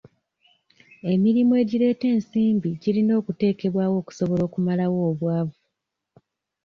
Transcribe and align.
Emirimu 1.13 1.53
egireeta 1.61 2.05
ensimbi 2.15 2.69
girina 2.81 3.13
okuteekebwawo 3.21 3.95
okusobola 4.01 4.41
okumalawo 4.47 4.97
obwavu. 5.11 5.57